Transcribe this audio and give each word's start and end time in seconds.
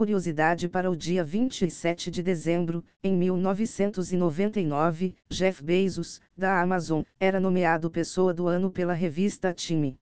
Curiosidade 0.00 0.66
para 0.66 0.90
o 0.90 0.96
dia 0.96 1.22
27 1.22 2.10
de 2.10 2.22
dezembro, 2.22 2.82
em 3.04 3.14
1999, 3.14 5.14
Jeff 5.28 5.62
Bezos, 5.62 6.22
da 6.34 6.58
Amazon, 6.58 7.02
era 7.20 7.38
nomeado 7.38 7.90
Pessoa 7.90 8.32
do 8.32 8.48
Ano 8.48 8.70
pela 8.70 8.94
revista 8.94 9.52
Time. 9.52 10.00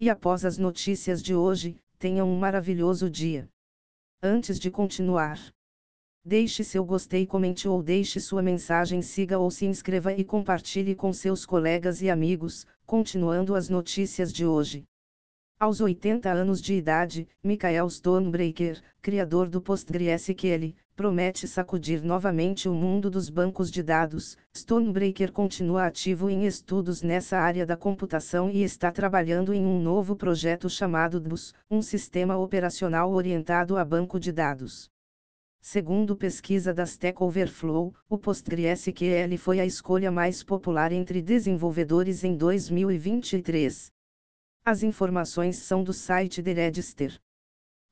E 0.00 0.08
após 0.08 0.46
as 0.46 0.56
notícias 0.56 1.22
de 1.22 1.34
hoje, 1.34 1.76
tenham 1.98 2.26
um 2.26 2.38
maravilhoso 2.38 3.10
dia. 3.10 3.46
Antes 4.22 4.58
de 4.58 4.70
continuar, 4.70 5.38
deixe 6.24 6.64
seu 6.64 6.82
gostei, 6.82 7.26
comente 7.26 7.68
ou 7.68 7.82
deixe 7.82 8.20
sua 8.20 8.40
mensagem, 8.40 9.02
siga 9.02 9.38
ou 9.38 9.50
se 9.50 9.66
inscreva 9.66 10.14
e 10.14 10.24
compartilhe 10.24 10.94
com 10.94 11.12
seus 11.12 11.44
colegas 11.44 12.00
e 12.00 12.08
amigos, 12.08 12.66
continuando 12.86 13.54
as 13.54 13.68
notícias 13.68 14.32
de 14.32 14.46
hoje. 14.46 14.86
Aos 15.60 15.80
80 15.80 16.30
anos 16.30 16.62
de 16.62 16.74
idade, 16.74 17.26
Michael 17.42 17.90
Stonebreaker, 17.90 18.80
criador 19.02 19.48
do 19.48 19.60
PostgreSQL, 19.60 20.72
promete 20.94 21.48
sacudir 21.48 22.00
novamente 22.00 22.68
o 22.68 22.72
mundo 22.72 23.10
dos 23.10 23.28
bancos 23.28 23.68
de 23.68 23.82
dados. 23.82 24.38
Stonebreaker 24.56 25.32
continua 25.32 25.86
ativo 25.86 26.30
em 26.30 26.46
estudos 26.46 27.02
nessa 27.02 27.38
área 27.38 27.66
da 27.66 27.76
computação 27.76 28.48
e 28.48 28.62
está 28.62 28.92
trabalhando 28.92 29.52
em 29.52 29.66
um 29.66 29.82
novo 29.82 30.14
projeto 30.14 30.70
chamado 30.70 31.18
DBus, 31.18 31.52
um 31.68 31.82
sistema 31.82 32.36
operacional 32.36 33.10
orientado 33.10 33.76
a 33.76 33.84
banco 33.84 34.20
de 34.20 34.30
dados. 34.30 34.88
Segundo 35.60 36.14
pesquisa 36.14 36.72
da 36.72 36.84
Stack 36.84 37.20
Overflow, 37.20 37.92
o 38.08 38.16
PostgreSQL 38.16 39.36
foi 39.36 39.58
a 39.58 39.66
escolha 39.66 40.12
mais 40.12 40.44
popular 40.44 40.92
entre 40.92 41.20
desenvolvedores 41.20 42.22
em 42.22 42.36
2023. 42.36 43.97
As 44.70 44.82
informações 44.82 45.56
são 45.56 45.82
do 45.82 45.94
site 45.94 46.42
The 46.42 46.52
Register. 46.52 47.18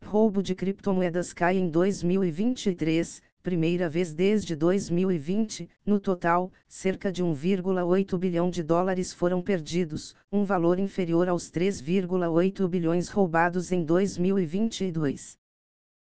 Roubo 0.05 0.43
de 0.43 0.55
criptomoedas 0.55 1.33
cai 1.33 1.57
em 1.57 1.71
2023, 1.71 3.23
primeira 3.43 3.89
vez 3.89 4.13
desde 4.13 4.55
2020. 4.55 5.71
No 5.87 5.99
total, 5.99 6.53
cerca 6.69 7.11
de 7.11 7.25
1,8 7.25 8.19
bilhão 8.19 8.51
de 8.51 8.63
dólares 8.63 9.11
foram 9.11 9.41
perdidos, 9.41 10.15
um 10.31 10.45
valor 10.45 10.79
inferior 10.79 11.31
aos 11.31 11.51
3,8 11.51 12.69
bilhões 12.69 13.09
roubados 13.09 13.73
em 13.73 13.83
2022. 13.83 15.39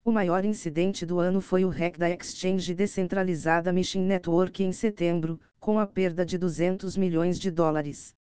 O 0.05 0.13
maior 0.13 0.45
incidente 0.45 1.05
do 1.05 1.19
ano 1.19 1.41
foi 1.41 1.65
o 1.65 1.69
hack 1.69 1.99
da 1.99 2.09
exchange 2.09 2.73
descentralizada 2.75 3.73
Machine 3.73 4.05
Network 4.05 4.63
em 4.63 4.71
setembro, 4.71 5.41
com 5.59 5.81
a 5.81 5.87
perda 5.89 6.25
de 6.25 6.39
200 6.39 6.97
milhões 6.97 7.41
de 7.41 7.51
dólares. 7.51 8.15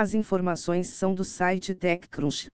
As 0.00 0.14
informações 0.14 0.86
são 0.90 1.12
do 1.12 1.24
site 1.24 1.74
TechCrunch. 1.74 2.46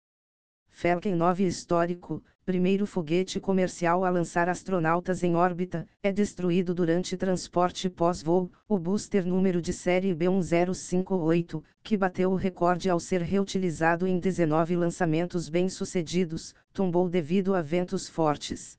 Falcon 0.69 1.13
9 1.13 1.45
histórico, 1.45 2.23
primeiro 2.45 2.87
foguete 2.87 3.37
comercial 3.37 4.05
a 4.05 4.09
lançar 4.09 4.47
astronautas 4.47 5.25
em 5.25 5.35
órbita, 5.35 5.85
é 6.01 6.09
destruído 6.09 6.73
durante 6.73 7.17
transporte 7.17 7.89
pós-voo. 7.89 8.49
O 8.65 8.79
booster 8.79 9.27
número 9.27 9.61
de 9.61 9.73
série 9.73 10.15
B1058, 10.15 11.61
que 11.83 11.97
bateu 11.97 12.31
o 12.31 12.35
recorde 12.35 12.89
ao 12.89 12.97
ser 12.97 13.21
reutilizado 13.21 14.07
em 14.07 14.19
19 14.19 14.77
lançamentos 14.77 15.49
bem-sucedidos, 15.49 16.55
tombou 16.71 17.09
devido 17.09 17.55
a 17.55 17.61
ventos 17.61 18.07
fortes. 18.07 18.77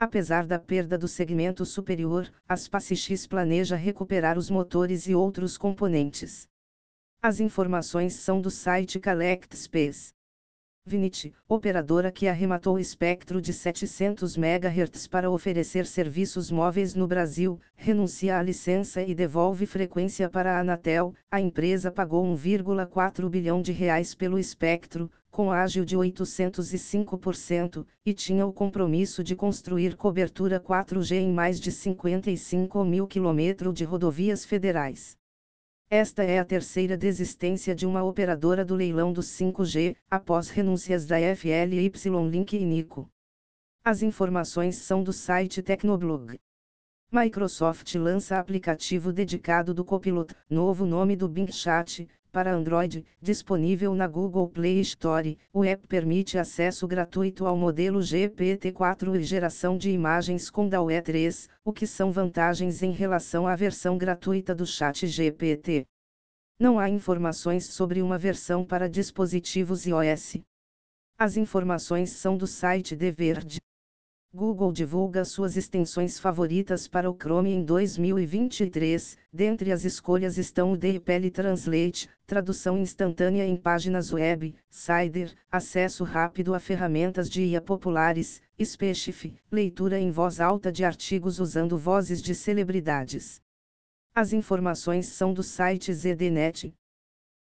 Apesar 0.00 0.46
da 0.46 0.58
perda 0.58 0.96
do 0.96 1.06
segmento 1.06 1.66
superior, 1.66 2.26
a 2.48 2.56
SpaceX 2.56 3.26
planeja 3.26 3.76
recuperar 3.76 4.38
os 4.38 4.48
motores 4.48 5.06
e 5.06 5.14
outros 5.14 5.58
componentes. 5.58 6.50
As 7.24 7.38
informações 7.38 8.14
são 8.14 8.40
do 8.40 8.50
site 8.50 8.98
Collect 8.98 9.56
Space. 9.56 10.12
Vinit, 10.84 11.32
operadora 11.48 12.10
que 12.10 12.26
arrematou 12.26 12.74
o 12.74 12.78
espectro 12.80 13.40
de 13.40 13.52
700 13.52 14.36
MHz 14.36 15.06
para 15.06 15.30
oferecer 15.30 15.86
serviços 15.86 16.50
móveis 16.50 16.96
no 16.96 17.06
Brasil, 17.06 17.60
renuncia 17.76 18.36
à 18.36 18.42
licença 18.42 19.02
e 19.02 19.14
devolve 19.14 19.66
frequência 19.66 20.28
para 20.28 20.56
a 20.56 20.58
Anatel. 20.58 21.14
A 21.30 21.40
empresa 21.40 21.92
pagou 21.92 22.24
1,4 22.24 23.28
bilhão 23.28 23.62
de 23.62 23.70
reais 23.70 24.16
pelo 24.16 24.36
espectro, 24.36 25.08
com 25.30 25.52
ágil 25.52 25.84
de 25.84 25.96
805%, 25.96 27.86
e 28.04 28.12
tinha 28.12 28.44
o 28.44 28.52
compromisso 28.52 29.22
de 29.22 29.36
construir 29.36 29.94
cobertura 29.94 30.58
4G 30.58 31.18
em 31.18 31.32
mais 31.32 31.60
de 31.60 31.70
55 31.70 32.84
mil 32.84 33.06
quilômetros 33.06 33.72
de 33.72 33.84
rodovias 33.84 34.44
federais. 34.44 35.16
Esta 35.94 36.22
é 36.24 36.38
a 36.38 36.44
terceira 36.46 36.96
desistência 36.96 37.74
de 37.74 37.84
uma 37.84 38.02
operadora 38.02 38.64
do 38.64 38.74
leilão 38.74 39.12
do 39.12 39.20
5G, 39.20 39.94
após 40.10 40.48
renúncias 40.48 41.04
da 41.04 41.16
FLY 41.36 41.92
Link 42.30 42.56
e 42.56 42.64
Nico. 42.64 43.10
As 43.84 44.00
informações 44.02 44.76
são 44.76 45.04
do 45.04 45.12
site 45.12 45.60
Tecnoblog. 45.60 46.40
Microsoft 47.12 47.94
lança 47.96 48.38
aplicativo 48.38 49.12
dedicado 49.12 49.74
do 49.74 49.84
Copilot, 49.84 50.34
novo 50.48 50.86
nome 50.86 51.14
do 51.14 51.28
Bing 51.28 51.52
Chat, 51.52 52.08
para 52.32 52.52
Android, 52.52 53.04
disponível 53.20 53.94
na 53.94 54.08
Google 54.08 54.48
Play 54.48 54.80
Store. 54.80 55.38
O 55.52 55.62
app 55.62 55.86
permite 55.86 56.38
acesso 56.38 56.88
gratuito 56.88 57.46
ao 57.46 57.56
modelo 57.56 58.00
GPT-4 58.00 59.20
e 59.20 59.22
geração 59.22 59.76
de 59.76 59.90
imagens 59.90 60.48
com 60.48 60.66
DAWE 60.66 61.02
3, 61.02 61.50
o 61.62 61.72
que 61.72 61.86
são 61.86 62.10
vantagens 62.10 62.82
em 62.82 62.90
relação 62.90 63.46
à 63.46 63.54
versão 63.54 63.98
gratuita 63.98 64.54
do 64.54 64.64
Chat 64.64 65.06
GPT. 65.06 65.86
Não 66.58 66.78
há 66.78 66.88
informações 66.88 67.66
sobre 67.66 68.00
uma 68.00 68.16
versão 68.16 68.64
para 68.64 68.88
dispositivos 68.88 69.84
iOS. 69.84 70.38
As 71.18 71.36
informações 71.36 72.10
são 72.10 72.36
do 72.36 72.46
site 72.46 72.96
The 72.96 73.10
Verde. 73.10 73.60
Google 74.34 74.72
divulga 74.72 75.26
suas 75.26 75.58
extensões 75.58 76.18
favoritas 76.18 76.88
para 76.88 77.10
o 77.10 77.14
Chrome 77.14 77.52
em 77.52 77.62
2023. 77.62 79.18
Dentre 79.30 79.70
as 79.70 79.84
escolhas 79.84 80.38
estão 80.38 80.72
o 80.72 80.76
DeepL 80.76 81.30
Translate, 81.30 82.08
tradução 82.26 82.78
instantânea 82.78 83.44
em 83.44 83.58
páginas 83.58 84.10
web, 84.10 84.54
Cider, 84.70 85.34
acesso 85.50 86.02
rápido 86.02 86.54
a 86.54 86.58
ferramentas 86.58 87.28
de 87.28 87.42
IA 87.42 87.60
populares, 87.60 88.40
Specif, 88.58 89.34
leitura 89.50 90.00
em 90.00 90.10
voz 90.10 90.40
alta 90.40 90.72
de 90.72 90.82
artigos 90.82 91.38
usando 91.38 91.76
vozes 91.76 92.22
de 92.22 92.34
celebridades. 92.34 93.42
As 94.14 94.32
informações 94.32 95.08
são 95.08 95.34
do 95.34 95.42
site 95.42 95.92
ZDNet. 95.92 96.74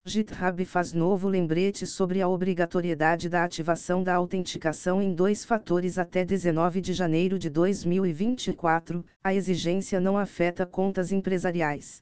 GitHub 0.09 0.65
faz 0.65 0.91
novo 0.91 1.27
lembrete 1.27 1.85
sobre 1.85 2.19
a 2.19 2.27
obrigatoriedade 2.27 3.29
da 3.29 3.43
ativação 3.43 4.01
da 4.01 4.15
autenticação 4.15 4.99
em 5.01 5.13
dois 5.13 5.45
fatores 5.45 5.99
até 5.99 6.25
19 6.25 6.81
de 6.81 6.93
janeiro 6.93 7.37
de 7.37 7.47
2024. 7.47 9.05
A 9.23 9.35
exigência 9.35 9.99
não 9.99 10.17
afeta 10.17 10.65
contas 10.65 11.11
empresariais. 11.11 12.01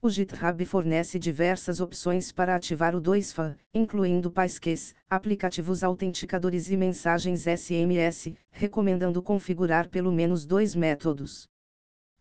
O 0.00 0.08
GitHub 0.08 0.64
fornece 0.64 1.18
diversas 1.18 1.78
opções 1.78 2.32
para 2.32 2.54
ativar 2.54 2.96
o 2.96 3.02
2FA, 3.02 3.54
incluindo 3.74 4.30
Passkeys, 4.30 4.94
aplicativos 5.10 5.84
autenticadores 5.84 6.70
e 6.70 6.76
mensagens 6.76 7.42
SMS, 7.42 8.32
recomendando 8.50 9.22
configurar 9.22 9.90
pelo 9.90 10.10
menos 10.10 10.46
dois 10.46 10.74
métodos. 10.74 11.46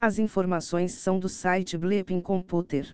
As 0.02 0.20
informações 0.20 0.92
são 0.92 1.20
do 1.20 1.30
site 1.30 1.78
Bleeping 1.78 2.20
Computer. 2.20 2.94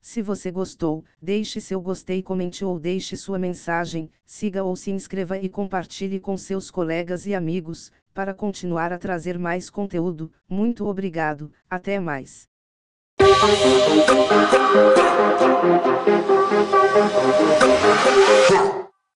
Se 0.00 0.22
você 0.22 0.50
gostou, 0.50 1.04
deixe 1.20 1.60
seu 1.60 1.80
gostei, 1.80 2.22
comente 2.22 2.64
ou 2.64 2.78
deixe 2.78 3.16
sua 3.16 3.38
mensagem, 3.38 4.10
siga 4.24 4.64
ou 4.64 4.74
se 4.74 4.90
inscreva 4.90 5.36
e 5.38 5.48
compartilhe 5.48 6.18
com 6.18 6.36
seus 6.38 6.70
colegas 6.70 7.26
e 7.26 7.34
amigos, 7.34 7.92
para 8.14 8.32
continuar 8.32 8.92
a 8.92 8.98
trazer 8.98 9.38
mais 9.38 9.68
conteúdo. 9.68 10.32
Muito 10.48 10.86
obrigado, 10.86 11.52
até 11.68 12.00
mais. 12.00 12.48